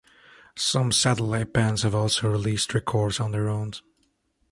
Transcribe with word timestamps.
Some 0.55 0.91
satellite 0.91 1.53
bands 1.53 1.83
have 1.83 1.93
also 1.93 2.27
released 2.31 2.73
records 2.73 3.19
on 3.19 3.33
their 3.33 3.47
own. 3.47 3.73